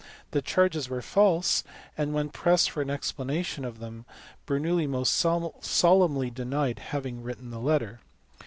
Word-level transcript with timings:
The 0.31 0.41
charges 0.41 0.89
were 0.89 1.03
false, 1.03 1.63
and, 1.95 2.11
when 2.11 2.29
pressed 2.29 2.71
for 2.71 2.81
an 2.81 2.89
explanation 2.89 3.63
of 3.63 3.77
them, 3.77 4.05
Bernoulli 4.47 4.89
most 4.89 5.13
solemnly 5.15 6.31
denied 6.31 6.79
having 6.79 7.21
written 7.21 7.51
the 7.51 7.59
letter. 7.59 7.99